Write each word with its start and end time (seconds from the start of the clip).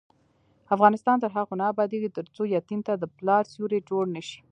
افغانستان 0.75 1.17
تر 1.23 1.29
هغو 1.37 1.53
نه 1.61 1.65
ابادیږي، 1.73 2.09
ترڅو 2.17 2.41
یتیم 2.57 2.79
ته 2.87 2.93
د 2.97 3.03
پلار 3.17 3.43
سیوری 3.53 3.79
جوړ 3.89 4.03
نشي. 4.15 4.39